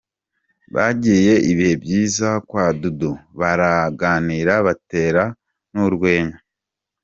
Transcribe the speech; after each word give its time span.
Bagiriye 0.75 1.35
ibihe 1.51 1.75
byiza 1.83 2.29
kwa 2.47 2.65
Dudu 2.79 3.11
baraganira 3.39 4.53
batera 4.65 5.23
n'urwenya. 5.71 6.37